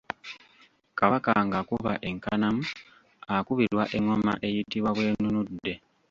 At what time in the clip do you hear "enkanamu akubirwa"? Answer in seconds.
2.09-3.83